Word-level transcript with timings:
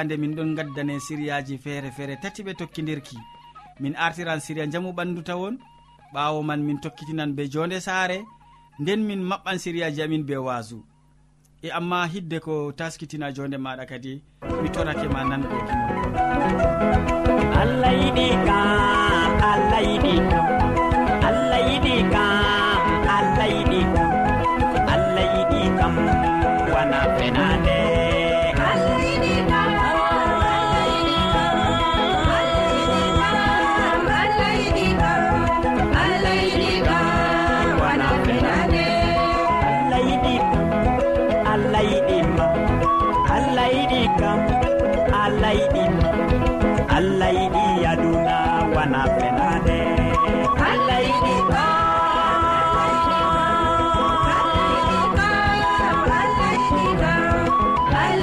fande 0.00 0.16
min 0.16 0.34
ɗon 0.34 0.54
gaddane 0.56 0.94
siriyaji 1.06 1.58
feere 1.64 1.90
feere 1.96 2.14
tati 2.22 2.42
ɓe 2.42 2.52
tokkidirki 2.60 3.16
min 3.80 3.94
artiran 3.96 4.40
siriya 4.40 4.66
jamu 4.72 4.92
ɓandu 4.92 5.22
tawon 5.22 5.58
ɓawo 6.14 6.42
man 6.42 6.60
min 6.66 6.80
tokkitinan 6.80 7.34
be 7.36 7.42
jonde 7.52 7.80
saare 7.80 8.18
nden 8.80 9.00
min 9.08 9.20
maɓɓan 9.30 9.58
siriyaji 9.58 10.02
amin 10.02 10.24
be 10.28 10.36
wasu 10.46 10.78
e 11.62 11.68
amma 11.78 12.06
hidde 12.12 12.38
ko 12.40 12.72
taskitina 12.78 13.32
jonde 13.36 13.56
maɗa 13.64 13.84
kadi 13.90 14.22
mi 14.62 14.68
torake 14.74 15.06
ma 15.14 15.20
nango 15.30 15.58
allah 17.62 17.92
yiɗi 18.00 18.26
ka 18.46 18.58
allah 19.52 19.80
yiɗi 19.88 20.14
kam 20.30 20.59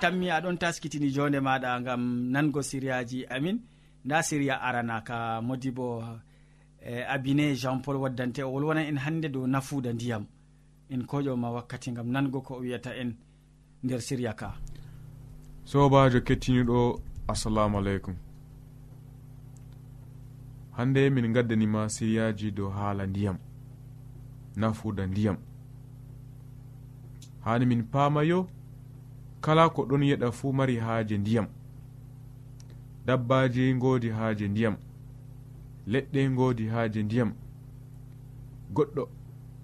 tammi 0.00 0.30
aɗon 0.30 0.56
taskitini 0.58 1.10
jonde 1.10 1.40
maɗa 1.40 1.80
gam 1.84 2.02
nango 2.32 2.62
siriyaji 2.62 3.26
amin. 3.26 3.60
Nda 4.04 4.22
siriya 4.22 4.60
arana 4.62 5.00
ka 5.04 5.40
modi 5.42 5.70
bo 5.70 6.02
e 6.80 7.04
abine 7.14 7.54
jean 7.54 7.82
paul 7.82 7.96
waddante 7.96 8.42
o 8.42 8.52
wolwona 8.52 8.82
en 8.88 8.96
hande 8.98 9.28
dow 9.28 9.46
nafuda 9.46 9.92
ndiyam. 9.92 10.24
En 10.90 11.02
koƴoma 11.02 11.52
wakkati 11.52 11.92
gam 11.92 12.08
nango 12.10 12.40
ko 12.40 12.54
o 12.54 12.60
wiyata 12.60 12.96
en 12.96 13.14
nder 13.84 14.00
siriya 14.00 14.32
ka. 14.34 14.54
Sobajo 15.64 16.20
kettiniɗo 16.20 17.00
assalamu 17.28 17.78
aleykum. 17.78 18.14
Hande 20.76 21.10
min 21.10 21.32
gaddanima 21.32 21.88
siriyaji 21.88 22.50
dow 22.50 22.70
haala 22.70 23.06
ndiyam 23.06 23.38
nafuda 24.56 25.06
ndiyam. 25.06 25.36
Hani 27.44 27.66
min 27.66 27.82
paamayo 27.82 28.48
kala 29.40 29.68
ko 29.70 29.82
ɗon 29.86 30.02
yeɗa 30.02 30.32
fuu 30.32 30.52
mari 30.52 30.76
haaje 30.76 31.18
ndiyam. 31.18 31.46
Dabbaji 33.06 33.74
ngoodi 33.74 34.08
haaje 34.08 34.48
ndiyam 34.48 34.76
leɗɗe 35.86 36.30
ngoodi 36.30 36.66
haaje 36.68 37.02
ndiyam 37.02 37.32
goɗɗo 38.74 39.08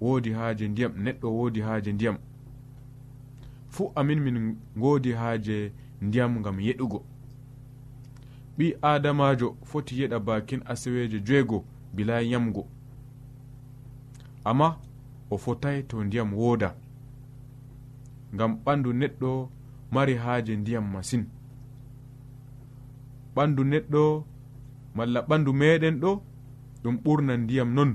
woodi 0.01 0.31
haaje 0.33 0.69
ndiyam 0.69 0.93
neɗɗo 1.05 1.29
woodi 1.37 1.61
haaje 1.61 1.93
ndiyam. 1.93 2.17
Fuu 3.69 3.93
amin 3.95 4.21
min 4.21 4.57
ngoodi 4.79 5.13
haaje 5.13 5.73
ndiyam 6.01 6.39
ngam 6.41 6.61
yeɗugo. 6.61 7.05
Ɓi 8.59 8.67
adamajo 8.83 9.57
foti 9.65 10.01
yeɗa 10.01 10.19
bakin 10.21 10.61
asaweje 10.65 11.21
joego 11.21 11.65
bila 11.95 12.21
yamgo. 12.21 12.67
Amma 14.45 14.79
o 15.31 15.37
fotai 15.39 15.83
to 15.83 16.05
ndiyam 16.05 16.35
wooda. 16.35 16.75
Ngam 18.35 18.53
ɓandu 18.65 18.93
neɗɗo 18.93 19.49
mari 19.97 20.15
haaje 20.25 20.53
ndiyam 20.57 20.87
masin. 20.93 21.23
Ɓandu 23.35 23.63
neɗɗo 23.73 24.03
malla 24.97 25.21
ɓandu 25.29 25.51
meɗen 25.61 25.97
ɗo 26.03 26.11
ɗum 26.83 26.97
ɓurna 27.05 27.33
ndiyam 27.43 27.71
non. 27.77 27.91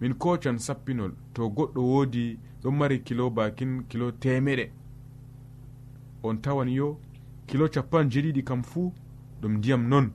Min 0.00 0.14
kocan 0.22 0.58
sappinol 0.66 1.12
to 1.34 1.42
goɗɗo 1.56 1.80
woodi 1.90 2.24
ɗon 2.62 2.74
mari 2.78 2.96
kilo 3.06 3.24
bakin 3.36 3.72
kilo 3.90 4.06
temeɗe 4.22 4.64
on 6.26 6.36
tawan 6.44 6.68
yo 6.78 6.88
kilo 7.48 7.64
capan 7.74 8.10
jeɗiɗi 8.12 8.42
kam 8.48 8.62
fuu 8.70 8.92
ɗum 9.40 9.52
ndiyam 9.58 9.82
non. 9.92 10.06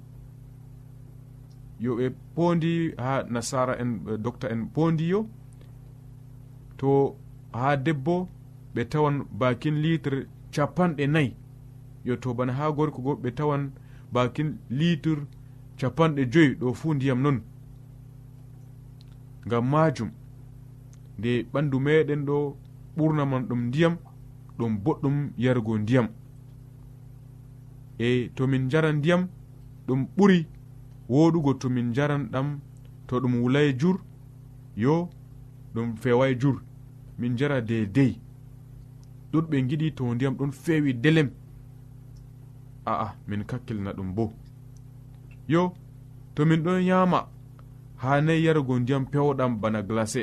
Yo 1.80 1.92
ɓe 1.98 2.06
pondi 2.36 2.72
ha 3.04 3.12
nasara 3.34 3.74
en 3.82 3.92
docta 4.24 4.48
en 4.54 4.62
pondi 4.76 5.06
yo 5.14 5.20
to 6.78 7.16
ha 7.54 7.76
debbo 7.86 8.16
ɓe 8.74 8.90
tawan 8.90 9.26
bakin 9.40 9.76
litre 9.82 10.28
capanɗe 10.52 11.08
nayi 11.08 11.36
yetto 12.06 12.34
bana 12.34 12.54
ha 12.54 12.72
gorko 12.72 13.02
go 13.02 13.16
ɓe 13.16 13.32
tawan 13.36 13.72
bakin 14.12 14.58
litre 14.70 15.22
capanɗe 15.78 16.26
joyi 16.32 16.56
ɗo 16.60 16.74
fuu 16.74 16.94
ndiyam 16.94 17.22
non. 17.22 17.42
Ngam 19.46 19.66
majum 19.70 20.12
nde 21.18 21.44
ɓandu 21.54 21.80
meɗen 21.80 22.26
ɗo 22.26 22.58
ɓurnaman 22.98 23.44
ɗum 23.48 23.62
ndiyam 23.68 23.96
ɗum 24.58 24.78
boɗɗum 24.84 25.32
yarugo 25.38 25.78
ndiyam. 25.78 26.08
E 28.00 28.30
tomin 28.36 28.70
jaran 28.70 28.96
ndiyam 28.98 29.28
ɗum 29.88 30.08
ɓuri 30.18 30.48
woɗugo 31.10 31.54
tomin 31.54 31.94
jaran 31.94 32.30
ɗam 32.32 32.60
to 33.08 33.20
ɗum 33.20 33.42
wulay 33.42 33.74
jur 33.80 33.98
yo 34.76 35.10
ɗum 35.74 35.96
feway 35.96 36.36
jur. 36.40 36.62
Min 37.18 37.36
jara 37.38 37.62
dedey 37.62 38.20
ɗon 39.32 39.46
ɓe 39.50 39.58
giɗi 39.70 39.88
to 39.98 40.04
ndiyam 40.16 40.36
ɗon 40.40 40.52
fewi 40.52 40.94
delem. 40.94 41.30
A'a 42.86 43.08
min 43.28 43.44
kakkilna 43.50 43.92
ɗum 43.98 44.10
bo. 44.16 44.34
Yo 45.48 45.74
to 46.36 46.46
min 46.46 46.64
ɗon 46.64 46.82
yama 46.90 47.20
hanayi 48.02 48.44
yarugo 48.46 48.80
ndiyam 48.80 49.06
pewɗam 49.12 49.52
bana 49.62 49.82
glacé 49.82 50.22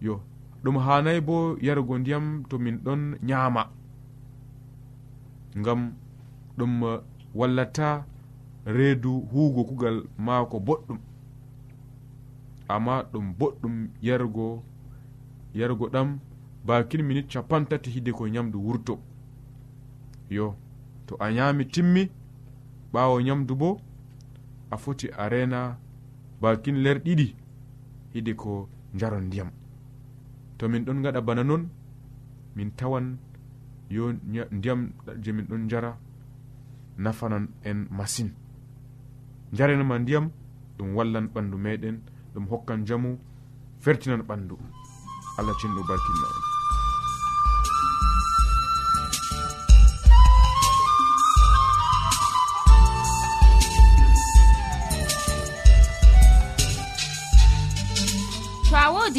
yo 0.00 0.14
ɗum 0.62 0.76
hanayi 0.86 1.20
bo 1.20 1.56
yarugo 1.66 1.98
ndiyam 1.98 2.44
to 2.48 2.58
min 2.58 2.76
ɗon 2.84 3.00
nyama 3.22 3.62
ngam 5.58 5.80
ɗum 6.58 6.72
wallata 7.34 8.04
reedu 8.64 9.12
huugo 9.32 9.64
kugal 9.64 9.96
maako 10.18 10.56
boɗɗum. 10.66 10.98
Amma 12.68 12.94
ɗum 13.12 13.26
boɗɗum 13.38 13.74
yarugo 14.02 14.62
yarugo 15.54 15.86
ɗam 15.94 16.08
bakin 16.64 17.02
minute 17.02 17.28
capantati 17.28 17.90
hide 17.90 18.12
ko 18.12 18.28
nyamdu 18.28 18.58
wurto. 18.60 18.98
Yo 20.30 20.56
to 21.06 21.16
a 21.18 21.32
nyami 21.32 21.64
timmi 21.66 22.10
ɓawo 22.92 23.20
nyamdu 23.22 23.54
bo 23.56 23.80
a 24.70 24.76
foti 24.76 25.08
a 25.16 25.28
rena 25.28 25.78
bakin 26.40 26.82
ler 26.82 26.98
ɗiɗi 26.98 27.34
hide 28.14 28.34
ko 28.36 28.68
jaron 28.94 29.26
ndiyam 29.26 29.50
to 30.58 30.68
min 30.68 30.84
ɗon 30.84 31.02
gaɗa 31.02 31.20
bana 31.20 31.44
non 31.44 31.68
min 32.56 32.70
tawan 32.76 33.18
yo 33.90 34.12
ndiyam 34.52 34.92
je 35.22 35.32
min 35.32 35.46
ɗon 35.46 35.68
jara 35.68 35.98
nafanan 36.98 37.48
en 37.64 37.86
masin. 37.90 38.30
Jarenama 39.52 39.98
ndiyam 39.98 40.30
ɗum 40.78 40.94
wallan 40.96 41.26
ɓandu 41.34 41.56
meɗen 41.58 42.00
ɗum 42.34 42.46
hokkan 42.50 42.86
jamu 42.86 43.18
fertinan 43.78 44.22
ɓandu 44.22 44.56
allah 45.38 45.54
cinɗo 45.60 45.82
barkinna 45.88 46.26
en 46.36 46.49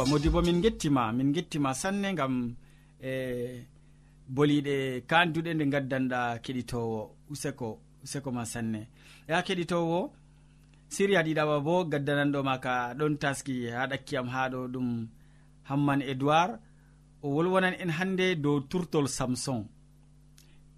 yewwa 0.00 0.06
modibo 0.06 0.42
min 0.42 0.60
gettima 0.60 1.12
min 1.12 1.32
gettima 1.32 1.74
sanne 1.74 2.14
gam 2.14 2.54
e 3.02 3.66
boliɗe 4.28 5.02
kanduɗe 5.06 5.54
nde 5.54 5.64
gaddanɗa 5.72 6.38
keɗitowo 6.44 7.10
useko 7.30 7.78
useko 8.04 8.30
ma 8.32 8.44
sanne. 8.44 8.88
Ya 9.28 9.42
keɗitowo 9.42 10.10
siriya 10.88 11.22
ɗiɗaɓa 11.22 11.60
bo 11.64 11.84
gaddananɗoma 11.84 12.58
ka 12.64 12.94
ɗon 12.98 13.14
taski 13.18 13.68
ha 13.74 13.86
ɗakkiyam 13.90 14.28
ha 14.28 14.48
ɗo 14.52 14.68
ɗum 14.72 15.08
hamman 15.68 16.00
edoird 16.02 16.52
o 17.22 17.28
wolwonan 17.34 17.74
en 17.82 17.90
hande 17.90 18.34
dow 18.36 18.60
turtol 18.60 19.06
samson. 19.08 19.64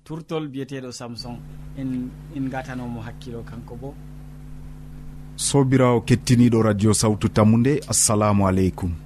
Turtol 0.05 0.49
biyeteɗo 0.49 0.91
samson 0.93 1.37
en 1.79 2.11
en 2.37 2.49
gatanomo 2.51 3.01
hakkilo 3.07 3.43
kanko 3.43 3.77
bo. 3.77 3.95
Sobirawo 5.37 6.01
kettiniɗo 6.01 6.63
radio 6.63 6.93
sawtu 6.95 7.29
tammu 7.29 7.57
nde 7.59 7.81
assalamu 7.89 8.47
aleykum. 8.49 9.02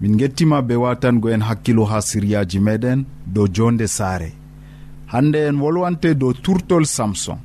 min 0.00 0.16
gettima 0.16 0.62
be 0.62 0.74
watango 0.74 1.30
en 1.30 1.42
hakkilo 1.42 1.84
ha 1.84 2.00
siryaji 2.02 2.58
meɗen 2.60 3.04
dow 3.26 3.46
jonde 3.56 3.86
saare. 3.86 4.32
Hande 5.06 5.38
en 5.48 5.60
wolwante 5.60 6.14
dow 6.14 6.32
turtol 6.32 6.84
samson. 6.86 7.38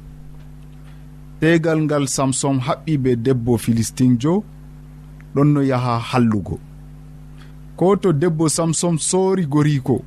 Tegal 1.40 1.80
ngal 1.82 2.08
samson 2.08 2.60
haɓɓi 2.60 2.98
be 3.04 3.16
debbo 3.16 3.58
filistinjo 3.58 4.44
ɗon 5.36 5.48
no 5.54 5.62
yaha 5.62 6.00
hallugo. 6.00 6.60
Ko 7.78 7.96
to 7.96 8.14
debbo 8.14 8.50
samson 8.50 8.98
soori 8.98 9.46
goriko 9.46 9.98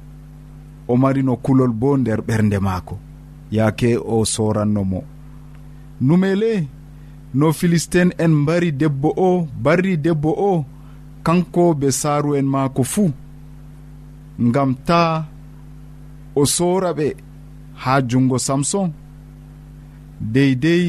o 0.88 0.96
marino 0.96 1.36
kulol 1.36 1.72
bo 1.72 1.96
nder 1.96 2.20
ɓernde 2.20 2.58
maako 2.60 2.98
yaake 3.52 3.96
o 3.96 4.24
sorannomo 4.24 5.02
numele 6.00 6.66
no 7.34 7.52
filistin 7.52 8.12
en 8.18 8.32
mbari 8.34 8.72
debbo 8.72 9.12
o 9.16 9.48
barri 9.62 9.96
debbo 9.96 10.30
o 10.30 10.64
kanko 11.28 11.64
be 11.80 11.88
saaru 12.00 12.30
en 12.38 12.46
maako 12.54 12.82
fuu 12.92 13.10
ngam 14.48 14.70
ta 14.88 15.00
o 16.40 16.42
sora 16.56 16.90
ɓe 16.98 17.08
haa 17.82 18.00
junngo 18.08 18.38
samson. 18.46 18.88
Deydey 20.32 20.84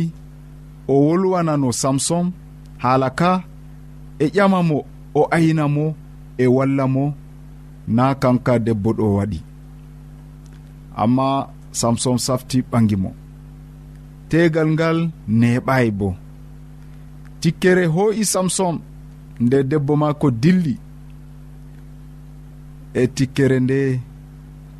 o 0.87 0.93
wolwanano 1.05 1.69
samson 1.81 2.25
haala 2.83 3.09
ka 3.19 3.31
e 4.19 4.25
ƴama 4.35 4.59
mo 4.69 4.77
o 5.19 5.21
ayna 5.37 5.65
mo 5.75 5.85
e 6.37 6.45
walla 6.55 6.85
mo 6.95 7.05
na 7.95 8.05
kanka 8.21 8.53
debbo 8.65 8.89
ɗo 8.97 9.05
waɗi. 9.17 9.39
Amma 11.03 11.27
samson 11.79 12.17
safti 12.25 12.57
ɓangi 12.71 12.97
mo. 13.03 13.11
Tegal 14.29 14.67
ngal 14.75 14.97
neɓayi 15.39 15.89
bo. 15.99 16.09
Tikkere 17.41 17.85
hoo'i 17.95 18.23
samson 18.33 18.75
nde 19.39 19.63
debbo 19.63 19.95
maako 19.95 20.31
dilli 20.31 20.75
e 22.93 23.07
tikkere 23.07 23.59
nde 23.59 23.99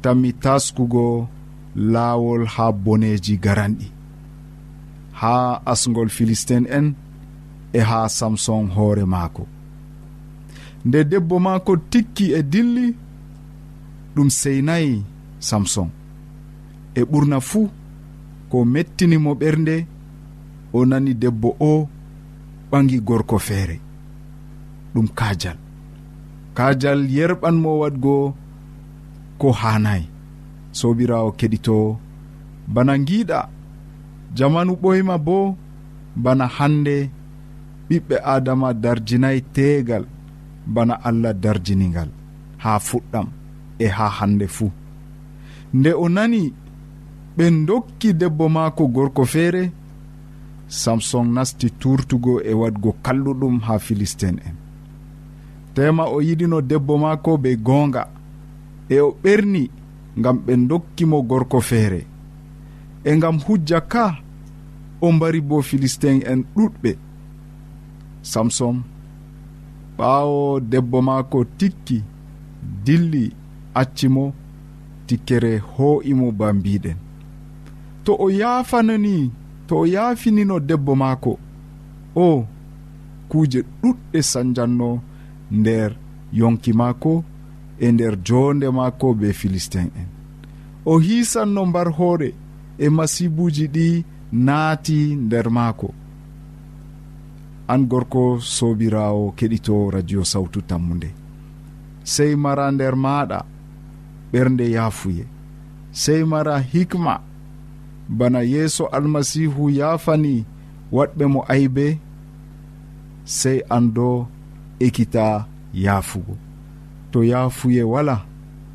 tammi 0.01 0.33
taskugo 0.33 1.27
laawol 1.75 2.45
ha 2.45 2.71
boneji 2.71 3.37
garanɗi 3.37 3.87
ha 5.19 5.61
asgol 5.65 6.09
philistin 6.09 6.65
en 6.77 6.87
e 7.73 7.79
ha 7.79 8.09
samson 8.09 8.67
hoore 8.75 9.05
maako. 9.05 9.47
Nde 10.85 11.03
debbo 11.03 11.39
maako 11.39 11.77
tikki 11.77 12.25
e 12.33 12.43
dilli 12.43 12.95
ɗum 14.15 14.29
seynayi 14.29 15.03
samson. 15.39 15.89
E 16.95 17.01
ɓurna 17.11 17.39
fuu 17.49 17.69
ko 18.49 18.65
mettinimo 18.65 19.31
ɓernde 19.41 19.75
o 20.73 20.85
nani 20.85 21.13
debbo 21.13 21.49
o 21.59 21.87
ɓangi 22.71 22.99
gorko 23.07 23.37
feere. 23.47 23.79
ɗum 24.93 25.07
kajal 25.19 25.57
kajal 26.57 26.99
yerɓanmo 27.15 27.71
wadgo 27.81 28.15
ko 29.39 29.47
hanayi 29.61 30.05
sobirawo 30.79 31.29
keɗito 31.39 31.75
bana 32.73 32.93
giɗa 33.07 33.39
jamanu 34.37 34.73
ɓoyma 34.81 35.15
bo 35.25 35.37
bana 36.23 36.45
hande 36.57 36.95
ɓiɓɓe 37.89 38.15
adama 38.33 38.67
darjinayi 38.83 39.41
tegal 39.55 40.03
bana 40.73 40.93
allah 41.07 41.33
darjiningal 41.43 42.09
ha 42.63 42.71
fuɗɗam 42.87 43.27
e 43.79 43.87
ha 43.87 44.07
hande 44.17 44.47
fuu. 44.55 44.71
Nde 45.73 45.91
o 45.93 46.05
nani 46.15 46.53
ɓe 47.37 47.45
dokki 47.67 48.09
debbo 48.19 48.45
maako 48.55 48.83
gorko 48.95 49.23
feere 49.33 49.63
samson 50.67 51.27
nasti 51.35 51.67
turtugo 51.81 52.33
e 52.41 52.53
wadgo 52.61 52.89
kalluɗum 53.05 53.55
ha 53.65 53.73
philistin 53.85 54.37
en. 54.47 54.58
tema 55.73 56.03
o 56.05 56.21
yiɗino 56.21 56.61
debbo 56.61 56.97
maako 56.97 57.37
be 57.37 57.55
goonga. 57.55 58.03
E 58.89 58.99
o 58.99 59.09
ɓerni 59.23 59.63
ngam 60.19 60.37
ɓe 60.45 60.53
dokkimo 60.69 61.21
gorko 61.29 61.59
feere. 61.61 62.01
E 63.03 63.15
ngam 63.17 63.39
hujja 63.45 63.79
ka 63.81 64.05
o 65.01 65.11
mbari 65.11 65.41
bo 65.41 65.61
philistin 65.61 66.21
en 66.31 66.43
ɗuɗɓe. 66.55 66.91
Samsom 68.21 68.83
ɓaawo 69.97 70.59
debbo 70.71 71.01
maako 71.01 71.45
tikki 71.57 72.03
dilli 72.85 73.31
accimo 73.73 74.33
tikkere 75.07 75.51
hoo'imo 75.57 76.31
ba 76.31 76.53
mbiɗen 76.53 76.97
to 78.03 78.15
o 78.19 78.29
yaafanani 78.29 79.31
to 79.67 79.73
o 79.79 79.85
yaafinino 79.85 80.59
debbo 80.59 80.95
maako 80.95 81.39
o 82.15 82.45
kuuje 83.29 83.59
ɗuɗɗe 83.81 84.21
sanjanno 84.21 85.01
nder 85.51 85.95
yonki 86.33 86.73
maako 86.73 87.23
e 87.79 87.91
nder 87.91 88.17
jonde 88.23 88.69
maako 88.69 89.13
be 89.13 89.33
philistin 89.33 89.89
en. 90.01 90.07
O 90.85 90.99
hisanno 90.99 91.65
mbar 91.65 91.91
hoore 91.97 92.33
e 92.77 92.89
masibuji 92.89 93.67
ɗi 93.67 94.03
naati 94.31 95.15
nder 95.15 95.49
maako. 95.49 95.93
An 97.67 97.85
gorko 97.85 98.39
sobirawo 98.41 99.31
keɗito 99.37 99.91
radio 99.91 100.23
sawtu 100.25 100.61
tammude 100.61 101.09
sey 102.13 102.35
mara 102.35 102.71
nder 102.71 102.95
maɗa 102.95 103.39
ɓernde 104.31 104.65
yaafuye. 104.75 105.25
Sey 105.91 106.23
mara 106.23 106.55
hikma 106.71 107.13
bana 108.17 108.39
yeeso 108.51 108.83
almasihu 108.95 109.63
yaafani 109.79 110.45
waɗɓe 110.91 111.25
mo 111.33 111.41
aybe. 111.53 111.87
Sey 113.37 113.59
ando 113.75 114.27
ekkita 114.79 115.45
yaafugo. 115.73 116.37
To 117.11 117.23
yaafuye 117.23 117.83
wala 117.83 118.25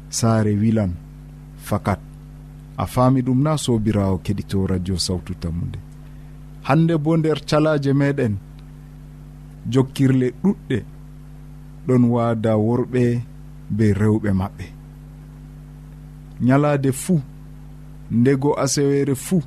saare 0.09 0.53
wilan 0.55 0.93
fakat. 1.57 1.99
A 2.77 2.87
faami 2.87 3.21
ɗum 3.23 3.43
na 3.43 3.57
sobirawo 3.57 4.19
keɗito 4.25 4.67
radio 4.67 4.99
sawtu 4.99 5.35
tammude. 5.35 5.79
Hande 6.63 6.97
bo 6.99 7.17
nder 7.17 7.39
calaje 7.49 7.93
meɗen 7.93 8.35
jokkirle 9.73 10.29
ɗuɗɗe 10.43 10.79
ɗon 11.87 12.05
waada 12.15 12.53
worɓe 12.57 13.23
be 13.77 13.85
rewɓe 14.01 14.31
maɓɓe. 14.41 14.65
Nyalaade 16.41 16.93
fuu 16.93 17.21
ndego 18.11 18.51
asewere 18.61 19.15
fuu 19.15 19.43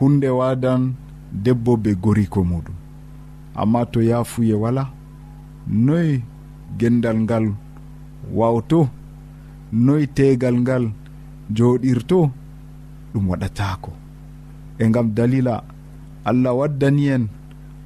hunde 0.00 0.28
wadan 0.28 0.94
debbo 1.44 1.76
be 1.76 1.90
goriko 1.94 2.40
muɗum. 2.44 2.74
Amma 3.54 3.86
to 3.86 4.00
yaafuye 4.02 4.54
wala 4.54 4.90
noyi 5.68 6.22
gendal 6.78 7.18
ngal 7.20 7.46
wawto? 8.34 8.88
Noyi 9.72 10.06
tegal 10.06 10.56
ngal 10.60 10.84
joɗirto? 11.56 12.30
Ɗum 13.12 13.24
waɗatako. 13.30 13.90
E 14.78 14.84
gam 14.94 15.08
dalila 15.16 15.62
allah 16.24 16.52
waddani 16.58 17.04
en 17.14 17.24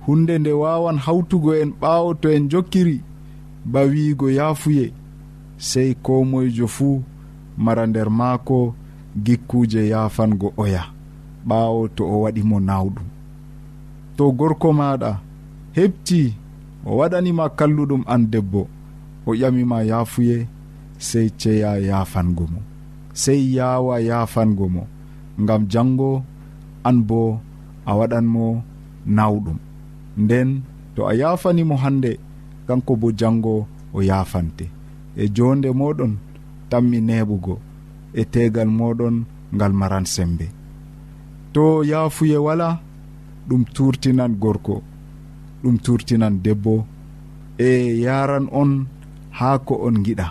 hunde 0.06 0.38
nde 0.38 0.52
wawan 0.52 0.98
hawtugo 0.98 1.54
en 1.62 1.70
ɓawo 1.80 2.14
to 2.20 2.28
en 2.36 2.48
jokkiri 2.50 2.96
ba 3.64 3.80
wiigo 3.90 4.30
yaafuye. 4.30 4.92
Sey 5.58 5.94
komoyjo 5.94 6.66
fuu 6.66 7.02
mara 7.56 7.86
nder 7.86 8.10
maako 8.10 8.74
gikkuje 9.24 9.88
yaafango 9.88 10.52
oya. 10.56 10.84
Ɓawo 11.48 11.88
to 11.96 12.04
o 12.04 12.20
waɗimo 12.22 12.60
nawɗum. 12.60 13.06
To 14.16 14.32
gorko 14.32 14.72
maɗa 14.72 15.10
heɓti 15.76 16.34
o 16.86 16.96
waɗanima 16.98 17.44
kalluɗum 17.58 18.02
an 18.06 18.22
debbo 18.32 18.68
o 19.26 19.30
ƴamima 19.34 19.82
yaafuye 19.90 20.46
sey 20.98 21.28
ceya 21.40 21.70
yaafango 21.88 22.44
mo 22.52 22.60
sey 23.22 23.40
yaawa 23.56 23.94
yaafango 24.08 24.66
mo. 24.74 24.82
Ngam 25.42 25.62
janngo 25.72 26.10
an 26.88 26.98
bo 27.08 27.40
a 27.86 27.92
waɗanmo 27.98 28.44
nawɗum. 29.16 29.58
Nden 30.22 30.48
to 30.94 31.00
a 31.10 31.12
yaafanimo 31.20 31.74
hannde 31.82 32.12
kanko 32.66 32.92
bo 33.00 33.08
janngo 33.20 33.54
o 33.96 33.98
yaafante. 34.10 34.66
E 35.16 35.24
jonde 35.36 35.68
moɗon 35.80 36.12
tammi 36.70 36.98
neɓugo 37.08 37.54
e 38.14 38.22
tegal 38.32 38.68
moɗon 38.78 39.16
ngal 39.54 39.72
maran 39.80 40.06
sembe. 40.14 40.46
To 41.54 41.64
yaafuye 41.90 42.38
wala 42.46 42.68
ɗum 43.48 43.62
turtinan 43.74 44.32
gorko. 44.42 44.76
ɗum 45.62 45.76
turtinan 45.84 46.34
debbo. 46.44 46.74
E 47.58 48.00
yaran 48.04 48.46
on 48.60 48.70
haa 49.38 49.58
ko 49.66 49.74
on 49.86 49.96
giɗa. 50.04 50.26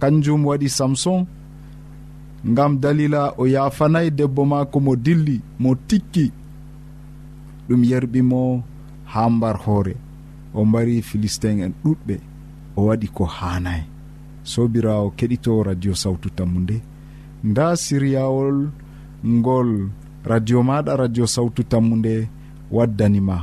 Kanjum 0.00 0.40
waɗi 0.48 0.68
samson 0.78 1.26
ngam 2.50 2.72
dalila 2.82 3.22
o 3.40 3.44
yafanayi 3.54 4.10
debbo 4.18 4.42
maako 4.52 4.78
mo 4.80 4.92
dilli 4.96 5.36
mo 5.62 5.70
tikki. 5.88 6.26
Ɗum 7.68 7.82
yerɓimo 7.90 8.40
ha 9.12 9.20
mbar 9.30 9.56
hoore. 9.64 9.94
O 10.54 10.64
mbari 10.64 11.02
philistin 11.08 11.60
en 11.64 11.72
ɗuɗɓe 11.84 12.14
o 12.76 12.80
waɗi 12.88 13.08
ko 13.16 13.24
haanayi 13.24 13.84
sobirawo 14.52 15.10
keɗito 15.18 15.52
radio 15.68 15.92
sawtu 16.02 16.28
tammu 16.36 16.58
nde 16.60 16.76
nda 17.44 17.66
siryawol 17.76 18.58
ngol 19.26 19.70
radio 20.30 20.58
maɗa 20.68 20.92
radio 21.02 21.24
sawtu 21.34 21.62
tammu 21.70 21.94
nde 22.00 22.14
waddanima 22.76 23.36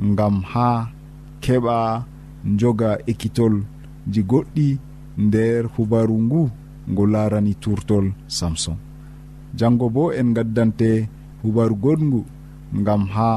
ngam 0.00 0.36
ha 0.52 0.88
keɓa 1.44 1.76
joga 2.60 2.90
ekkitol 3.10 3.54
ji 4.12 4.20
goɗɗi 4.30 4.68
nder 5.26 5.62
hubaru 5.76 6.16
ngu 6.26 6.42
ngo 6.90 7.02
larani 7.12 7.54
turtol 7.62 8.06
samson. 8.36 8.78
Jango 9.58 9.86
bo 9.94 10.02
en 10.18 10.28
gaddante 10.36 10.90
hubaru 11.42 11.74
goɗngu 11.84 12.20
ngam 12.80 13.02
ha 13.14 13.30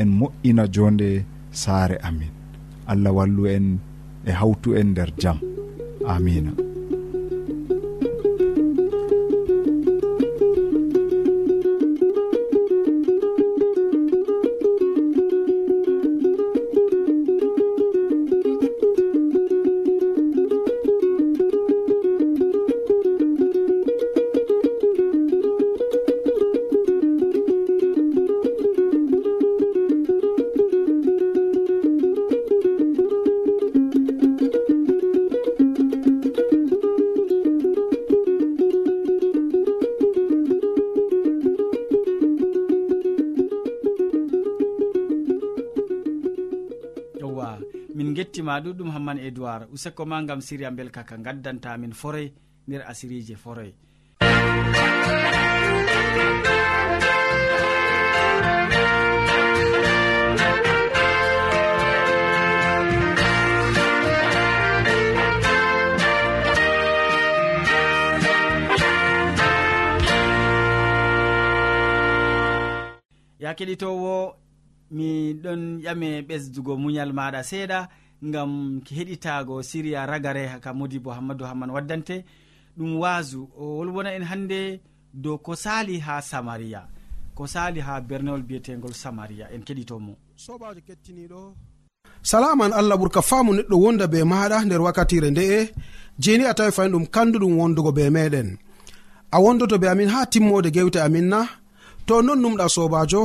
en 0.00 0.08
moƴƴina 0.18 0.64
jonde 0.74 1.10
saare 1.50 1.96
amin. 2.08 2.32
Allah 2.86 3.12
wallu 3.16 3.42
en 3.56 3.66
e 4.24 4.30
hawtu 4.40 4.68
en 4.80 4.88
nder 4.92 5.10
jam. 5.20 5.38
Amina. 6.06 6.67
ma 48.58 48.64
ɗuɗɗum 48.64 48.90
hamman 48.90 49.18
edoird 49.18 49.68
useko 49.72 50.04
ma 50.06 50.22
gam 50.26 50.40
siria 50.40 50.70
belka 50.70 51.04
ka 51.04 51.16
gaddantamin 51.16 51.92
forey 51.92 52.32
nder 52.66 52.82
asirije 52.90 53.36
forey. 53.36 53.72
Ya 73.38 73.54
keɗitowo 73.54 74.34
mi 74.90 75.34
ɗon 75.42 75.80
ƴame 75.84 76.22
ɓesdugo 76.28 76.72
muñal 76.82 77.12
maɗa 77.12 77.42
seeɗa. 77.50 77.88
gam 78.22 78.80
heɗitago 78.84 79.62
siriya 79.62 80.06
ragare 80.06 80.60
ka 80.60 80.72
modi 80.74 80.98
bo 80.98 81.10
hammadou 81.10 81.46
hamman 81.46 81.70
waddante. 81.70 82.24
Ɗum 82.78 82.98
wasu 83.02 83.48
o 83.58 83.78
wolwona 83.78 84.14
en 84.14 84.24
hannde 84.24 84.80
dow 85.14 85.38
ko 85.38 85.54
sali 85.54 85.98
ha 85.98 86.20
samaria. 86.22 86.86
Ko 87.34 87.46
sali 87.46 87.80
ha 87.80 88.00
bernewol 88.00 88.42
biyetegol 88.42 88.94
samaria 88.94 89.46
en 89.54 89.62
keɗitomo 89.62 90.14
sobajo 90.44 90.80
kettiniɗo 90.86 91.40
salaman 92.22 92.72
allah 92.78 92.96
ɓurka 93.00 93.20
faamu 93.28 93.50
neɗɗo 93.56 93.76
wonda 93.84 94.06
be 94.12 94.18
maɗa 94.32 94.56
nder 94.66 94.80
wakkatire 94.86 95.28
nde'e 95.30 95.58
jeni 96.22 96.44
a 96.50 96.54
tawi 96.58 96.72
fayin 96.76 96.92
ɗum 96.94 97.06
kanduɗum 97.14 97.52
wondugo 97.60 97.90
be 97.96 98.04
meɗen 98.16 98.48
a 99.34 99.36
wondoto 99.44 99.76
be 99.82 99.86
amin 99.92 100.08
ha 100.14 100.20
timmode 100.32 100.68
gewte 100.76 100.98
amin 101.06 101.26
na. 101.32 101.40
To 102.06 102.14
non 102.22 102.40
numɗa 102.42 102.66
sobajo 102.76 103.22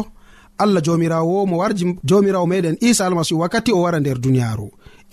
allah 0.64 0.82
jomirawo 0.86 1.46
mo 1.50 1.56
warji 1.62 1.86
jomirawo 2.10 2.46
meɗen 2.52 2.76
isa 2.82 3.06
almasihu 3.06 3.40
wakkati 3.42 3.72
o 3.72 3.82
wara 3.84 4.00
nder 4.00 4.18
duniyaru 4.24 4.68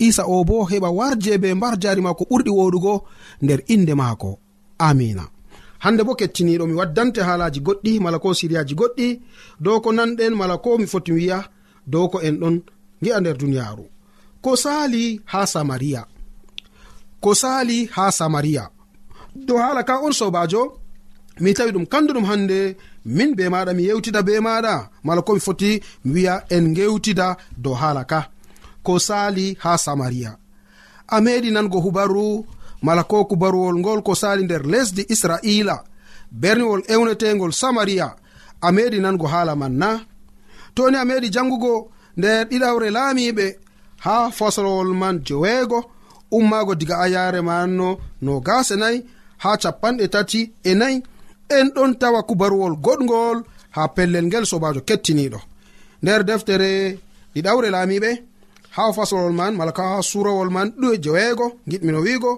isa 0.07 0.23
o 0.25 0.43
bo 0.43 0.65
heɓa 0.69 0.89
warje 0.97 1.33
be 1.41 1.53
mbar 1.53 1.73
jari 1.81 2.01
mako 2.01 2.23
ɓurɗi 2.29 2.51
woɗugo 2.57 2.93
nder 3.43 3.59
inde 3.73 3.93
maako. 4.01 4.31
Amina. 4.87 5.25
Hande 5.83 6.01
bo 6.07 6.13
kettiniɗo 6.19 6.65
mi 6.67 6.73
waddante 6.79 7.21
haalaji 7.27 7.59
goɗɗi 7.67 7.91
mala 8.03 8.17
ko 8.23 8.33
siriyaji 8.39 8.73
goɗɗi 8.79 9.07
dow 9.63 9.77
ko 9.83 9.89
nanɗen 9.97 10.33
mala 10.39 10.55
ko 10.63 10.77
mi 10.77 10.85
foti 10.91 11.11
wiya 11.17 11.37
dow 11.91 12.05
ko 12.11 12.17
en 12.27 12.35
ɗon 12.41 12.55
gi'a 13.03 13.19
nder 13.21 13.37
duniyaru 13.41 13.85
ko 14.43 14.55
sali 14.63 15.21
ha 15.31 15.45
samariya. 15.53 16.01
Ko 17.23 17.31
sali 17.41 17.77
ha 17.95 18.11
samariya. 18.11 18.63
Dow 19.47 19.57
hala 19.63 19.83
ka 19.83 20.01
on 20.05 20.13
sobajo 20.19 20.61
mi 21.43 21.53
tawi 21.53 21.71
ɗum 21.75 21.85
kanduɗum 21.91 22.25
hande 22.29 22.59
min 23.05 23.31
be 23.37 23.43
maɗa 23.53 23.71
mi 23.77 23.83
yewtida 23.89 24.21
be 24.27 24.33
maɗa 24.47 24.73
mala 25.05 25.21
ko 25.21 25.33
mi 25.33 25.39
foti 25.47 25.71
mi 26.05 26.11
wiya 26.13 26.35
en 26.55 26.65
gewtida 26.75 27.27
dow 27.63 27.75
hala 27.81 28.03
ka. 28.11 28.19
ko 28.83 28.99
sali 28.99 29.57
ha 29.63 29.77
samariya. 29.77 30.31
A 31.07 31.17
meɗi 31.21 31.51
nango 31.51 31.79
hubaru 31.85 32.45
mala 32.81 33.03
ko 33.03 33.25
kubaruwol 33.25 33.77
ngol 33.79 34.01
ko 34.01 34.15
sali 34.15 34.43
nder 34.43 34.65
lesdi 34.65 35.05
israila 35.09 35.83
berniwol 36.31 36.81
ewnetegol 36.87 37.53
samariya 37.53 38.15
a 38.61 38.67
meɗi 38.71 38.99
nango 39.01 39.27
hala 39.27 39.55
man 39.55 39.73
na 39.81 39.89
toni 40.75 40.97
a 40.97 41.05
meɗi 41.05 41.29
jangugo 41.35 41.91
nder 42.17 42.45
ɗiɗawre 42.49 42.89
laamiɓe 42.89 43.45
ha 44.05 44.31
faslowol 44.31 44.93
man 45.01 45.21
joweego 45.27 45.79
ummago 46.31 46.75
diga 46.75 46.95
ayare 47.05 47.41
manno 47.41 47.89
no 48.21 48.39
gase 48.39 48.75
nayi 48.75 49.05
ha 49.43 49.57
capanɗe 49.61 50.07
tati 50.13 50.41
e 50.63 50.71
nayi 50.75 51.03
en 51.57 51.67
ɗon 51.75 51.91
tawa 52.01 52.23
kubaruwol 52.23 52.75
goɗgol 52.85 53.37
ha 53.75 53.87
pellel 53.95 54.25
ngel 54.25 54.45
sobajo 54.45 54.81
kettiniɗo 54.81 55.39
nder 56.01 56.23
deftere 56.23 56.69
ɗiɗawre 57.33 57.69
laamiɓe 57.75 58.09
ha 58.75 58.83
faslowol 58.95 59.33
man 59.39 59.53
mala 59.55 59.71
ka 59.77 59.83
ha 59.91 59.97
surawol 60.09 60.49
man 60.55 60.67
ɗue 60.79 60.97
joweego 61.03 61.45
giɗmino 61.69 61.99
wiigo 62.05 62.31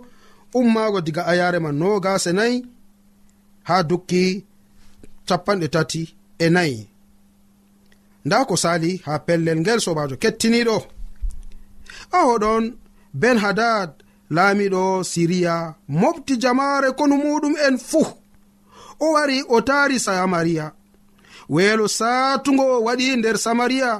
ummaago 0.60 1.00
diga 1.06 1.22
ayare 1.32 1.60
man 1.60 1.76
no 1.82 2.00
gase 2.06 2.32
nayi 2.38 2.58
ha 3.68 3.76
dukki 3.90 4.24
capanɗe 5.28 5.68
tati 5.76 6.02
e 6.46 6.48
nayi. 6.56 6.80
Nda 8.26 8.46
ko 8.46 8.56
sali 8.64 8.92
ha 9.06 9.14
pellel 9.26 9.60
ngel 9.62 9.80
sobajo 9.86 10.16
kettiniɗo 10.24 10.78
a 12.18 12.20
hoɗon 12.28 12.64
ben 13.22 13.38
hadad 13.44 13.90
laamiɗo 14.36 14.84
siriya 15.12 15.56
mofti 16.02 16.34
jamaare 16.44 16.90
konu 16.98 17.16
muɗum 17.24 17.56
en 17.68 17.78
fuu. 17.90 18.08
O 19.04 19.06
wari 19.16 19.38
o 19.56 19.58
taari 19.68 19.98
samariya 20.06 20.66
weelo 21.50 21.86
saatugo 21.98 22.66
waɗi 22.86 23.06
nder 23.18 23.38
samariya 23.46 23.92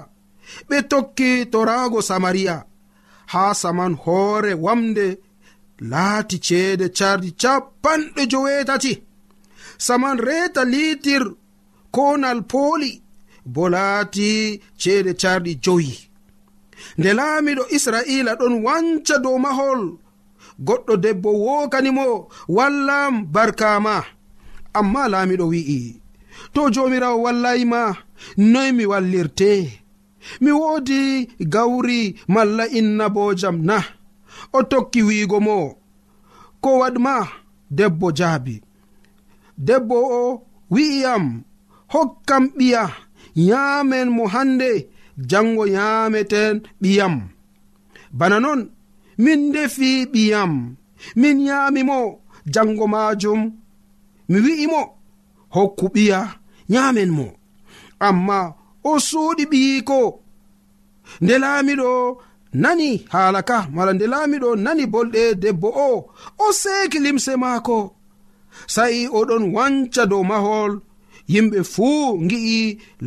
ɓe 0.70 0.78
tokki 0.92 1.30
torago 1.52 2.00
samariya. 2.10 2.56
Haa 3.34 3.54
saman 3.62 3.94
hoore 4.04 4.54
wamde 4.66 5.08
laati 5.92 6.38
ceede 6.48 6.88
cardi 6.98 7.30
capanɗe 7.42 8.22
jowetati 8.32 8.94
saman 9.86 10.18
reeta 10.28 10.62
litir 10.74 11.24
konal 11.96 12.40
pooli 12.52 12.92
bo 13.54 13.64
laati 13.76 14.30
ceede 14.82 15.12
carɗi 15.22 15.52
joyi. 15.64 15.94
Nde 16.98 17.10
laamiɗo 17.20 17.64
israila 17.76 18.32
ɗon 18.40 18.54
wanca 18.66 19.16
dow 19.24 19.38
mahol 19.46 19.82
goɗɗo 20.68 20.94
debbo 21.04 21.30
wookanimo 21.46 22.06
wallam 22.56 23.14
barkama 23.34 23.96
amma 24.80 25.02
laamiɗo 25.14 25.46
wi'i 25.54 25.80
to 26.54 26.62
jomirawo 26.74 27.18
wallayma 27.26 27.82
noy 28.38 28.70
mi 28.78 28.86
wallirte 28.92 29.52
mi 30.42 30.52
woodi 30.52 31.00
gawri 31.54 32.00
malla 32.34 32.66
innabojam 32.80 33.58
na. 33.70 33.78
O 34.54 34.64
tokki 34.72 35.02
wiigo 35.08 35.40
mo. 35.48 35.58
Ko 36.62 36.70
waɗma 36.82 37.14
debbo 37.78 38.08
jaabi. 38.18 38.56
Debbo 39.68 39.96
o 40.22 40.24
wi'iyam 40.74 41.26
hokkam 41.94 42.44
ɓiya 42.58 42.84
yaamen 43.50 44.08
mo 44.16 44.24
hande 44.34 44.70
jango 45.30 45.64
yaameten 45.76 46.56
ɓiyam. 46.82 47.16
Bana 48.18 48.38
non 48.44 48.62
min 49.24 49.42
defi 49.54 49.90
ɓiyam 50.14 50.54
min 51.22 51.38
yaamimo 51.48 51.98
jango 52.54 52.86
majum 52.94 53.42
mi 54.30 54.38
wi'imo 54.46 54.82
hokku 55.56 55.86
ɓiya 55.96 56.20
yaamen 56.74 57.10
mo. 57.18 57.26
Amma 58.08 58.38
o 58.90 58.92
suuɗi 59.08 59.44
ɓiyiko 59.52 60.00
nde 61.24 61.36
laamiɗo 61.44 61.90
nani 62.62 62.90
haala 63.14 63.42
ka 63.50 63.58
mala 63.76 63.92
nde 63.94 64.06
laamiɗo 64.14 64.50
nani 64.66 64.84
bolɗe 64.94 65.24
debbo 65.42 65.68
o 65.88 65.90
o 66.44 66.46
seeki 66.62 66.98
limse 67.06 67.34
maako. 67.44 67.78
Sa'i 68.76 69.02
oɗon 69.20 69.44
wanca 69.56 70.04
dow 70.12 70.24
mahol 70.32 70.72
yimɓe 71.34 71.60
fuu 71.74 72.04
ngi'i 72.26 72.60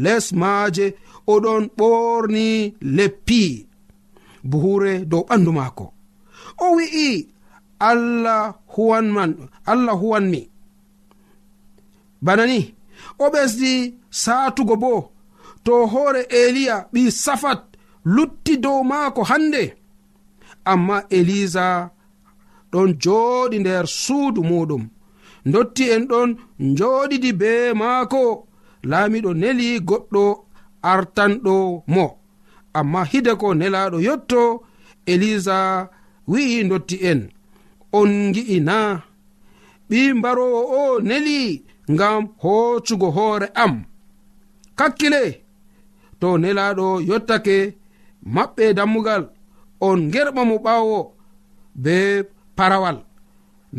les 0.05 0.27
maaje 0.41 0.87
oɗon 1.35 1.63
ɓorni 1.79 2.47
leppi. 2.97 3.43
Buhure 4.51 4.93
dow 5.11 5.23
ɓandu 5.29 5.51
maako. 5.59 5.87
O 6.65 6.67
wi'i 6.77 7.09
allah 7.91 8.43
huwanman 8.75 9.33
allah 9.73 9.95
huwanmi 10.03 10.41
bana 12.25 12.45
ni 12.51 12.61
o 13.23 13.25
ɓesdi 13.33 13.73
saatugo 14.23 14.75
boo. 14.83 15.01
to 15.67 15.75
hoore 15.93 16.23
eliya 16.41 16.77
ɓi 16.93 17.03
safat 17.25 17.61
lutti 18.15 18.55
dow 18.65 18.81
maako 18.91 19.23
hande 19.31 19.63
amma 20.73 20.97
elisa 21.17 21.67
ɗon 22.73 22.89
jooɗi 23.03 23.57
nder 23.61 23.85
suudu 24.03 24.41
muɗum 24.51 24.85
dotti 25.53 25.85
en 25.95 26.05
ɗon 26.11 26.31
njooɗidi 26.59 27.31
be 27.41 27.51
maako. 27.81 28.23
Laamiɗo 28.91 29.31
neli 29.43 29.69
goɗɗo 29.89 30.25
artanɗo 30.91 31.55
mo. 31.95 32.05
Amma 32.79 33.01
hide 33.11 33.33
ko 33.41 33.49
nelaɗo 33.61 33.99
yotto 34.07 34.43
elisa 35.13 35.57
wi'i 36.31 36.59
dotti 36.71 36.97
en. 37.11 37.21
On 37.99 38.11
gi'i 38.35 38.59
na 38.69 38.77
ɓi 39.89 39.99
mbarowo 40.19 40.61
o 40.79 41.01
neli 41.09 41.39
ngam 41.93 42.23
hoocugo 42.43 43.09
hoore 43.17 43.47
am. 43.65 43.75
Kakkile! 44.79 45.23
to 46.21 46.29
nelaɗo 46.43 46.87
yottake 47.09 47.57
maɓɓe 48.35 48.65
dammugal 48.79 49.23
on 49.89 49.99
gerɓa 50.13 50.43
mo 50.51 50.57
ɓawo 50.67 50.99
be 51.85 51.97
parawal. 52.57 52.99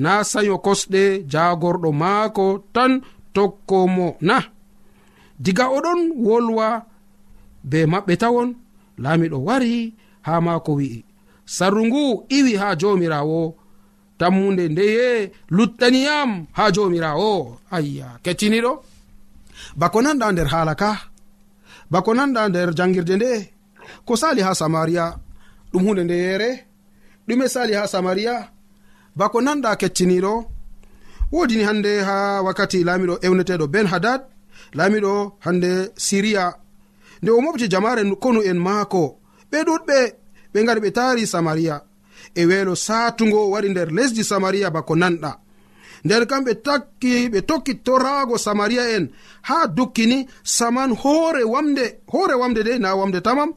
Na 0.04 0.12
sayo 0.32 0.56
kosɗe 0.66 1.02
jagorɗo 1.32 1.90
maako 2.02 2.46
tan 2.76 2.92
tokkomo 3.36 4.08
na. 4.22 4.38
Diga 5.44 5.66
oɗon 5.78 6.00
wolwa 6.26 6.68
be 7.70 7.80
maɓɓe 7.92 8.14
tawon 8.22 8.50
laamiɗo 9.04 9.38
wari 9.48 9.74
ha 10.28 10.34
maako 10.46 10.72
wi'i. 10.80 11.00
Sarru 11.56 11.82
ngu 11.88 12.04
iwi 12.38 12.54
ha 12.62 12.68
jomirawo 12.82 13.40
tammude 14.20 14.64
ndeye 14.70 15.32
luttaniyam 15.56 16.32
ha 16.58 16.64
jomirawo 16.76 17.32
ayya 17.76 18.08
kecciniɗo. 18.24 18.72
Bako 19.80 19.98
nanɗa 20.02 20.28
nder 20.32 20.48
haala 20.54 20.74
ka. 20.82 20.90
bako 21.92 22.12
nanɗa 22.18 22.42
nder 22.50 22.70
jangirde 22.78 23.16
nde? 23.18 23.32
Ko 24.06 24.14
sali 24.22 24.42
ha 24.42 24.52
samaria? 24.62 25.06
Ɗum 25.72 25.84
hunde 25.86 26.04
nde 26.04 26.16
yere? 26.26 26.50
Ɗume 27.28 27.46
sali 27.54 27.74
ha 27.74 27.88
samaria? 27.94 28.36
Bako 29.20 29.38
nanɗa 29.42 29.72
kecciniɗo? 29.82 30.34
Wodini 31.32 31.64
hande 31.70 31.92
ha 32.08 32.16
wakkati 32.46 32.84
laamiɗo 32.88 33.16
ewneteɗo 33.26 33.66
ben 33.74 33.88
hadad 33.94 34.22
laamiɗo 34.78 35.14
hande 35.46 35.72
siriya. 36.06 36.46
Nde 37.22 37.30
o 37.32 37.42
mofti 37.42 37.68
jamare 37.74 38.02
konu 38.24 38.42
en 38.50 38.60
maako 38.66 39.02
ɓe 39.52 39.58
ɗuɗɓe 39.68 39.98
ɓe 40.54 40.60
gari 40.68 40.80
ɓe 40.86 40.90
taari 40.98 41.24
samaria. 41.34 41.76
E 42.40 42.42
weelo 42.50 42.74
saatugo 42.76 43.40
waɗi 43.54 43.70
nder 43.72 43.90
lesdi 43.98 44.24
samaria 44.24 44.70
bako 44.76 44.94
nanɗa 45.02 45.32
nder 46.06 46.24
kamɓe 46.30 46.54
takki 46.66 47.30
ɓe 47.32 47.40
tokki 47.50 47.74
torago 47.86 48.38
samaria 48.38 48.84
en 48.96 49.06
ha 49.48 49.68
dukkini 49.68 50.28
saman 50.44 50.92
hoore 51.02 51.44
wamde 51.54 51.86
hoore 52.14 52.36
wamde 52.42 52.62
de 52.68 52.74
na 52.80 52.96
wamde 53.00 53.20
tamam 53.22 53.52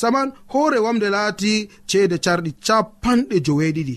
saman 0.00 0.32
hoore 0.52 0.78
wamde 0.78 1.08
laati 1.16 1.52
ceede 1.86 2.16
carɗi 2.24 2.50
capanɗe 2.66 3.36
joweeɗiɗi. 3.46 3.96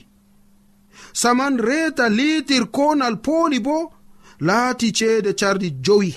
Saman 1.14 1.58
reeta 1.68 2.06
litir 2.10 2.66
konal 2.76 3.16
pooli 3.26 3.60
bo 3.60 3.78
laati 4.48 4.88
ceede 4.98 5.32
carɗi 5.40 5.70
jowi. 5.86 6.12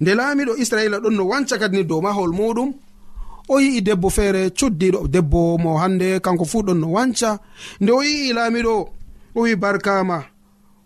Nde 0.00 0.10
laamiɗo 0.18 0.52
israila 0.62 0.96
ɗon 1.02 1.14
no 1.16 1.24
wanca 1.30 1.58
kadi 1.60 1.76
ni 1.76 1.84
dow 1.84 2.00
mahol 2.00 2.32
muɗum 2.38 2.70
o 3.52 3.54
yi'i 3.60 3.80
debbo 3.86 4.08
feere 4.16 4.42
cuddiɗo 4.58 5.00
debbo 5.14 5.40
mo 5.62 5.70
hannde 5.82 6.20
kanko 6.24 6.44
fuu 6.50 6.62
ɗon 6.66 6.78
no 6.80 6.86
wanca. 6.96 7.30
Nde 7.80 7.90
o 7.92 8.02
yi'i 8.02 8.32
laamiɗo 8.38 8.74
o 9.36 9.40
wi 9.44 9.56
barkama 9.62 10.31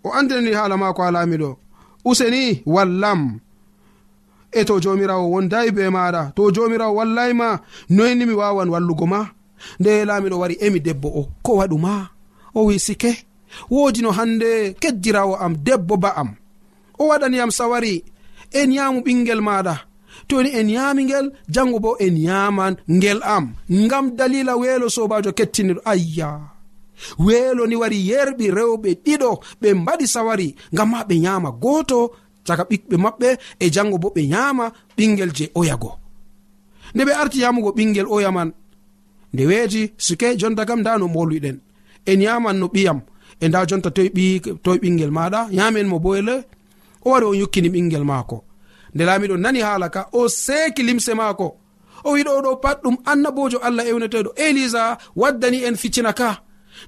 o 0.07 0.13
andinani 0.19 0.53
haala 0.59 0.77
mako 0.77 1.03
ha 1.03 1.11
laamiɗo. 1.17 1.51
Useni 2.09 2.63
wallam. 2.75 3.21
E 4.53 4.65
to 4.65 4.75
jomirawo 4.81 5.25
wondayi 5.35 5.71
be 5.77 5.83
maɗa 5.97 6.23
to 6.37 6.43
jomirawo 6.55 6.95
wallayma 6.99 7.49
noyni 7.91 8.25
mi 8.27 8.35
wawan 8.41 8.69
wallugo 8.73 9.07
ma? 9.13 9.21
Nde 9.81 10.05
laamiɗo 10.09 10.37
wari 10.43 10.57
emi 10.65 10.81
debbo 10.87 11.09
o 11.21 11.23
ko 11.45 11.51
waɗuma 11.59 11.93
o 12.55 12.61
wi 12.69 12.79
sike 12.87 13.11
woodi 13.71 14.01
no 14.03 14.11
hande 14.19 14.51
keddirawo 14.81 15.35
am 15.45 15.53
debbo 15.67 15.97
ba 15.97 16.11
am. 16.21 16.31
O 16.99 17.09
waɗaniyam 17.11 17.51
sawari 17.59 18.05
en 18.59 18.71
yamu 18.77 19.01
ɓingel 19.07 19.41
maɗa 19.49 19.75
toni 20.29 20.51
en 20.59 20.69
yami 20.77 21.03
ngel 21.05 21.27
jango 21.55 21.79
bo 21.85 21.91
en 22.05 22.17
yaman 22.27 22.75
ngel 22.97 23.21
am. 23.23 23.45
Ngam 23.71 24.07
dalila 24.19 24.53
weelo 24.61 24.87
sobajo 24.97 25.31
kettiniɗo 25.39 25.81
ayya. 25.93 26.56
weelo 27.19 27.67
ni 27.67 27.77
wari 27.77 27.99
yerɓi 28.09 28.47
rewɓe 28.51 28.91
ɗiɗo 29.05 29.31
ɓe 29.61 29.69
mbaɗi 29.75 30.07
sawari 30.07 30.49
ngam 30.75 30.89
ma 30.91 31.05
ɓe 31.09 31.15
nyaama 31.25 31.51
gooto 31.63 31.99
caka 32.47 32.65
ɓiɓɓe 32.71 32.97
maɓɓe 33.05 33.29
e 33.61 33.71
jango 33.75 33.99
bo 33.99 34.09
ɓe 34.17 34.23
nyaama 34.33 34.65
ɓingel 34.97 35.31
je 35.37 35.51
oyago 35.55 35.91
nde 36.95 37.03
ɓe 37.05 37.13
arti 37.23 37.39
yamugo 37.41 37.71
ɓingel 37.77 38.07
oya 38.09 38.31
man 38.33 38.53
nde 39.33 39.43
weeti 39.47 39.93
sike 39.99 40.37
jonta 40.41 40.65
kam 40.69 40.81
nda 40.81 40.99
no 40.99 41.09
mbolwiɗen 41.09 41.57
en 42.07 42.21
yaman 42.23 42.57
no 42.61 42.67
ɓiyam 42.75 43.01
e 43.41 43.49
nda 43.49 43.67
jonta 43.69 43.91
toye 43.91 44.11
toye 44.65 44.79
ɓingel 44.83 45.11
maɗa 45.11 45.41
yamen 45.51 45.87
mo 45.89 45.99
boyle 45.99 46.45
o 47.07 47.11
wari 47.11 47.27
o 47.27 47.35
yukkini 47.35 47.69
ɓingel 47.69 48.05
maako. 48.05 48.45
Nde 48.95 49.05
laamiɗo 49.05 49.37
nani 49.37 49.61
haala 49.61 49.89
ka 49.89 50.09
o 50.13 50.29
seeki 50.29 50.83
limse 50.83 51.15
maako. 51.15 51.57
O 52.05 52.13
wiɗo 52.15 52.31
oɗo 52.39 52.57
pat 52.61 52.83
ɗum 52.83 52.97
annabojo 53.05 53.59
allah 53.59 53.87
ewneteɗo 53.87 54.31
elisa 54.37 54.99
waddani 55.17 55.65
en 55.65 55.77
ficcina 55.77 56.13
ka. 56.13 56.43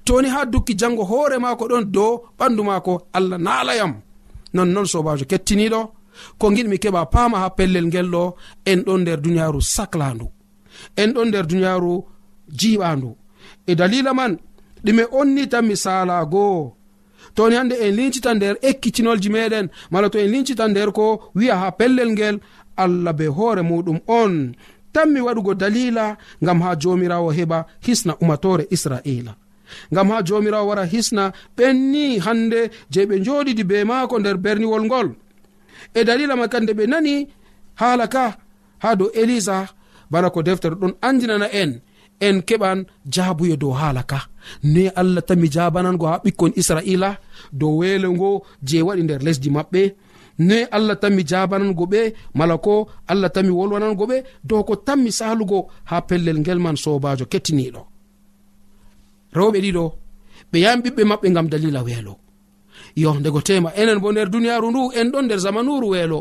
toni 0.05 0.29
ha 0.29 0.45
dukki 0.45 0.73
jango 0.79 1.03
hoore 1.03 1.37
maako 1.39 1.63
ɗon 1.71 1.85
dow 1.95 2.13
ɓandu 2.39 2.61
maako 2.69 2.93
allah 3.17 3.37
naalayam. 3.45 3.93
Nonnon 4.53 4.85
sobajo 4.85 5.25
kettiniɗo 5.31 5.81
ko 6.39 6.45
giɗmi 6.55 6.77
keɓa 6.83 7.01
paama 7.13 7.37
ha 7.43 7.49
pellel 7.57 7.85
ngel 7.87 8.07
ɗo 8.13 8.23
en 8.65 8.79
ɗon 8.85 9.01
nder 9.01 9.19
duniyaru 9.23 9.61
saclandu 9.61 10.27
en 11.01 11.09
ɗon 11.15 11.27
nder 11.29 11.45
duniyaru 11.49 11.93
jiɓandu 12.59 13.09
e 13.69 13.75
dalila 13.79 14.13
man 14.13 14.33
ɗume 14.85 15.03
onni 15.19 15.43
tan 15.51 15.65
mi 15.67 15.75
salago 15.83 16.75
toni 17.35 17.55
hande 17.55 17.75
en 17.85 17.91
lincita 17.97 18.33
nder 18.33 18.55
ekkitinolji 18.69 19.29
meɗen 19.35 19.67
mala 19.91 20.09
to 20.09 20.17
en 20.19 20.31
lincita 20.33 20.67
nder 20.67 20.89
ko 20.97 21.05
wi'a 21.37 21.55
ha 21.61 21.67
pellel 21.79 22.09
ngel 22.15 22.35
allah 22.83 23.13
be 23.13 23.25
hoore 23.37 23.61
muɗum 23.69 23.99
on. 24.07 24.35
Tanmi 24.93 25.19
waɗugo 25.21 25.53
dalila 25.53 26.17
ngam 26.43 26.61
ha 26.61 26.75
jomirawo 26.81 27.29
heɓa 27.37 27.65
hisna 27.85 28.13
umatore 28.21 28.67
israila 28.75 29.35
ngam 29.93 30.07
ha 30.11 30.17
jomirawo 30.27 30.67
wara 30.69 30.85
hisna 30.93 31.23
ɓenni 31.57 32.05
hande 32.25 32.59
je 32.93 33.01
ɓe 33.09 33.15
joɗidi 33.25 33.63
be 33.69 33.77
maako 33.89 34.15
nder 34.19 34.37
berniwol 34.43 34.83
ngol. 34.87 35.07
E 35.93 36.03
dalila 36.07 36.35
ma 36.35 36.47
kande 36.53 36.71
ɓe 36.77 36.83
nani 36.91 37.15
hala 37.81 38.05
ka 38.13 38.25
ha 38.83 38.89
dow 38.99 39.09
elisa 39.21 39.57
bana 40.11 40.29
ko 40.33 40.39
deftere 40.47 40.75
ɗon 40.81 40.93
andinana 41.07 41.47
en 41.61 41.71
en 42.27 42.37
keɓan 42.47 42.79
jaabuye 43.13 43.55
dow 43.57 43.73
hala 43.81 44.03
ka. 44.11 44.19
Ne 44.63 44.83
allah 45.01 45.21
tami 45.27 45.47
jabanango 45.55 46.05
ha 46.11 46.21
ɓikkon 46.23 46.51
israila 46.59 47.09
dow 47.59 47.71
weelo 47.79 48.07
ngo 48.15 48.29
je 48.67 48.77
waɗi 48.87 49.01
nder 49.03 49.21
lesdi 49.25 49.49
maɓɓe. 49.55 49.81
Ne 50.47 50.57
allah 50.71 50.95
tanmi 51.01 51.23
jabanango 51.27 51.85
ɓe 51.93 52.01
mala 52.37 52.55
ko 52.65 52.87
allah 53.11 53.29
tanmi 53.35 53.51
wolwanango 53.59 54.03
ɓe 54.11 54.17
dow 54.49 54.63
ko 54.67 54.73
tanmi 54.87 55.11
salugo 55.19 55.59
ha 55.89 55.97
pellel 56.07 56.37
ngel 56.39 56.59
man 56.59 56.77
sobajo 56.83 57.25
kettiniɗo. 57.31 57.81
rewɓe 59.37 59.59
ɗiɗo 59.65 59.85
ɓe 60.51 60.57
yahan 60.63 60.81
ɓiɓɓe 60.83 61.03
maɓɓe 61.09 61.27
gam 61.35 61.47
dalila 61.51 61.81
weelo. 61.87 62.13
Yo 62.95 63.09
ndego 63.19 63.41
tema 63.47 63.69
enen 63.81 63.99
bo 64.03 64.11
nder 64.11 64.29
duniyaru 64.33 64.67
ndu 64.71 64.81
en 64.99 65.07
ɗon 65.13 65.25
nder 65.25 65.39
zamanuru 65.45 65.87
weelo. 65.93 66.19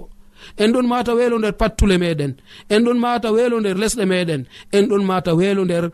En 0.62 0.71
ɗon 0.75 0.87
mata 0.92 1.12
weelo 1.18 1.37
nder 1.38 1.55
pattule 1.61 1.97
meɗen. 2.03 2.33
En 2.75 2.81
ɗon 2.87 2.99
mata 3.05 3.29
weelo 3.37 3.57
nder 3.61 3.77
lesɗe 3.83 4.05
meɗen. 4.12 4.42
En 4.77 4.85
ɗon 4.90 5.03
mata 5.11 5.31
weelo 5.38 5.62
nder 5.64 5.85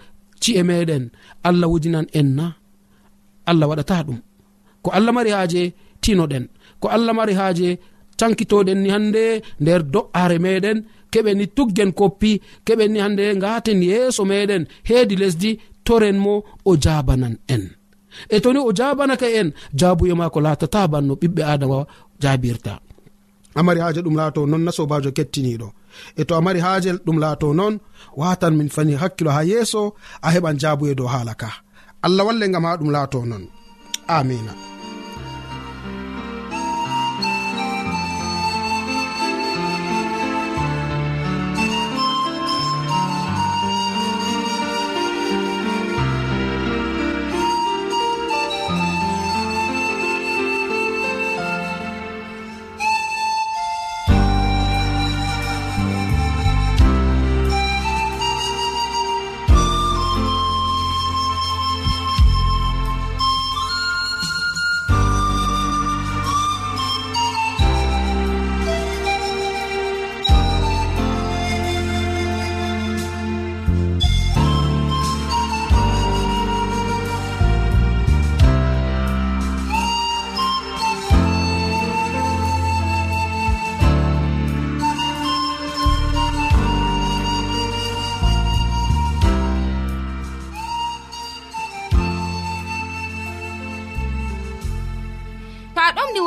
ci'e 0.43 0.63
meɗen. 0.71 1.05
Allah 1.49 1.69
wujinan 1.73 2.07
en 2.19 2.29
na. 2.39 2.47
Allah 3.51 3.67
waɗata 3.71 3.97
ɗum. 4.07 4.19
Ko 4.83 4.89
allah 4.97 5.13
mari 5.17 5.31
haaje 5.37 5.63
tinoɗen. 6.03 6.45
Ko 6.81 6.87
allah 6.97 7.13
mari 7.19 7.35
haaje 7.41 7.69
cankitoɗen 8.19 8.79
ni 8.83 8.89
hande 8.95 9.25
nder 9.61 9.81
do'are 9.93 10.39
meɗen. 10.45 10.79
Keɓe 11.13 11.31
ni 11.35 11.47
tuggen 11.57 11.93
koppi 11.99 12.41
keɓen 12.67 12.91
ni 12.93 12.99
hande 13.05 13.25
gaten 13.43 13.81
yeeso 13.83 14.23
meɗen. 14.31 14.63
Heedi 14.89 15.17
lesdi 15.23 15.51
toren 15.87 16.19
mo 16.25 16.35
o 16.71 16.73
jabanan 16.85 17.37
en. 17.55 17.65
E 18.29 18.37
toni 18.43 18.59
o 18.59 18.71
jabanaka 18.79 19.27
en 19.41 19.49
jabuye 19.81 20.15
mako 20.21 20.39
latata 20.47 20.81
banno 20.93 21.15
ɓiɓɓe 21.21 21.43
adama 21.53 21.79
jabirta 22.23 22.73
amari 23.59 23.81
haaje 23.83 24.01
ɗum 24.05 24.17
laato 24.21 24.41
non 24.51 24.63
na 24.67 24.73
sobajo 24.77 25.11
kettiniɗo 25.17 25.69
e 26.21 26.23
to 26.29 26.33
amari 26.39 26.61
mari 26.61 26.61
haaje 26.67 26.91
ɗum 27.07 27.19
laato 27.23 27.47
noon 27.59 27.75
watan 28.21 28.55
min 28.59 28.69
fani 28.75 28.93
hakkilo 29.03 29.31
ha 29.37 29.43
yeeso 29.51 29.83
a 30.27 30.29
heɓan 30.35 30.57
jabuye 30.63 30.93
dow 30.99 31.09
haala 31.13 31.35
ka 31.41 31.49
allah 32.07 32.25
walle 32.27 32.47
gam 32.53 32.65
ha 32.69 32.77
ɗum 32.81 32.91
laato 32.95 33.19
noon 33.31 33.45
amina 34.17 34.74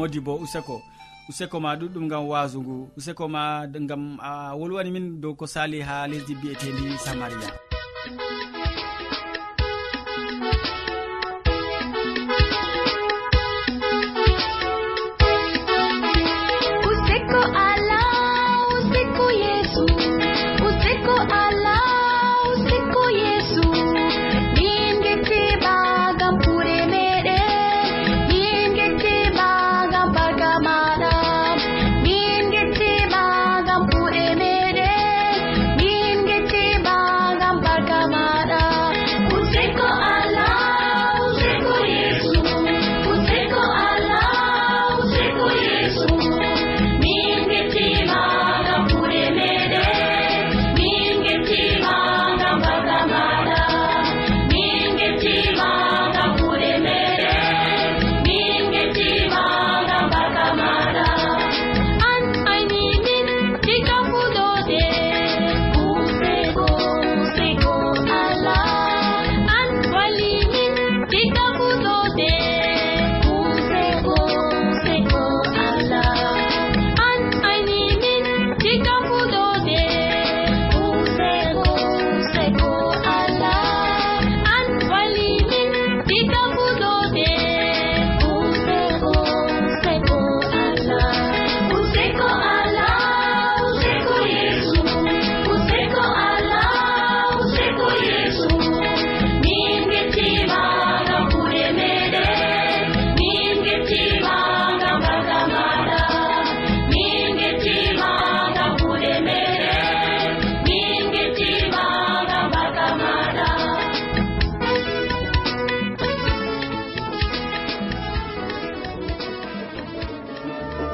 modi 0.00 0.20
bo 0.20 0.34
useko 0.44 0.80
useko 1.28 1.60
ma 1.60 1.76
ɗuɗɗum 1.78 2.08
gam 2.10 2.24
wasu 2.32 2.58
ngu 2.62 2.76
useko 2.98 3.24
ma 3.34 3.42
gam 3.88 4.02
a 4.28 4.56
wolwani 4.58 4.90
min 4.90 5.06
dow 5.20 5.34
ko 5.38 5.44
sali 5.46 5.78
ha 5.88 6.08
lesdi 6.10 6.32
mbiyetendi 6.34 6.86
samaria. 7.04 7.69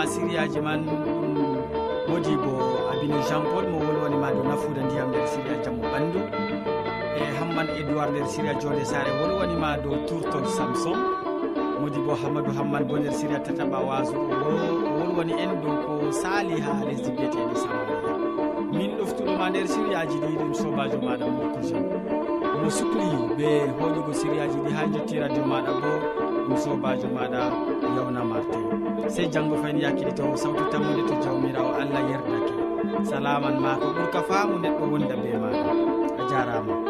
ma 0.00 0.06
siriyaji 0.06 0.60
man 0.60 0.80
ɗum 0.86 1.36
wodi 2.08 2.34
bo 2.42 2.52
abine 2.90 3.18
jean 3.28 3.42
paul 3.52 3.66
mo 3.68 3.78
wolwonima 3.84 4.32
dow 4.32 4.44
nafuuda 4.48 4.82
ndiyam 4.82 5.08
nder 5.10 5.26
siriya 5.28 5.56
jammo 5.64 5.82
ɓandu 5.92 6.20
e 7.20 7.22
hamman 7.38 7.68
édoird 7.80 8.10
nder 8.12 8.26
siriya 8.32 8.54
jonde 8.60 8.84
sare 8.84 9.10
wolwonima 9.20 9.76
dow 9.84 9.94
tourtol 10.08 10.46
samson. 10.56 10.96
Modi 11.80 12.00
bo 12.06 12.14
hammadou 12.14 12.52
hamman 12.58 12.84
bo 12.88 12.94
nder 12.98 13.12
siriya 13.12 13.40
tataɓa 13.44 13.78
waso 13.88 14.16
wolwoni 14.96 15.32
en 15.42 15.52
dow 15.62 15.76
ko 15.84 16.12
sali 16.22 16.56
ha 16.64 16.72
lesdi 16.88 17.10
biyeteɗi 17.16 17.54
samaria. 17.62 18.12
Min 18.72 18.90
ɗoftuɗoma 18.98 19.50
nder 19.50 19.66
siriyaji 19.68 20.16
ɗi 20.24 20.32
ɗum 20.40 20.52
sobajo 20.60 20.98
maɗa 21.06 21.26
mokkoje 21.36 21.76
mo 22.62 22.68
sukli 22.76 23.06
ɓe 23.38 23.48
hoƴugo 23.78 24.12
siriyaji 24.20 24.58
ɗi 24.64 24.70
ha 24.76 24.82
jotti 24.92 25.14
radio 25.22 25.44
maɗa 25.52 25.72
bo 25.82 25.90
ɗum 26.46 26.56
sobajo 26.64 27.06
maɗa 27.16 27.40
yawna 27.96 28.24
martin. 28.24 28.69
sey 29.08 29.26
janggo 29.28 29.56
fayni 29.62 29.82
ya 29.82 29.90
sawtu 30.36 30.64
tammude 30.72 31.02
to 31.08 31.14
jawmirawo 31.24 31.72
allah 31.80 32.02
yerdake. 32.10 32.52
Salaman 33.04 33.56
ma 33.60 33.76
ko 33.80 33.86
ɓurka 33.96 34.20
faamu 34.28 34.58
neɗɗo 34.58 34.84
wonda 34.92 35.16
be 35.22 35.30
maɗa 35.42 35.72
a 36.20 36.22
jarama 36.30 36.89